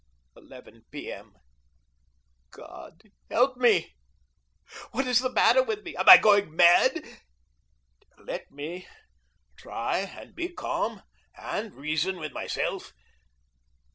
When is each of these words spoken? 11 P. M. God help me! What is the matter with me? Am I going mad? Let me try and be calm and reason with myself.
11 0.35 0.83
P. 0.89 1.11
M. 1.11 1.35
God 2.49 3.03
help 3.29 3.55
me! 3.57 3.93
What 4.93 5.05
is 5.05 5.19
the 5.19 5.31
matter 5.31 5.61
with 5.61 5.83
me? 5.83 5.95
Am 5.95 6.09
I 6.09 6.17
going 6.17 6.55
mad? 6.55 7.03
Let 8.17 8.49
me 8.49 8.87
try 9.55 9.99
and 9.99 10.33
be 10.33 10.49
calm 10.49 11.03
and 11.37 11.75
reason 11.75 12.17
with 12.17 12.31
myself. 12.31 12.93